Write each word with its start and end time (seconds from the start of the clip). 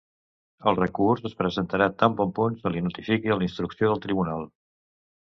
El 0.69 0.77
recurs 0.77 1.27
es 1.29 1.35
presentarà 1.41 1.87
tan 2.03 2.15
bon 2.21 2.31
punt 2.39 2.55
se 2.63 2.71
li 2.77 2.81
notifiqui 2.87 3.33
la 3.37 3.47
instrucció 3.49 3.93
del 3.93 4.03
Tribunal. 4.07 4.49